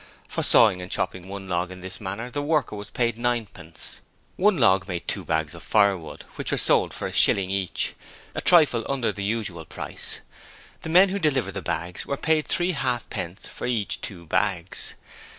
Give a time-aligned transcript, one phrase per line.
[0.27, 3.99] For sawing and chopping one log in this manner the worker was paid ninepence.
[4.35, 7.93] One log made two bags of firewood, which were sold for a shilling each
[8.33, 10.21] a trifle under the usual price.
[10.81, 14.95] The men who delivered the bags were paid three half pence for each two bags.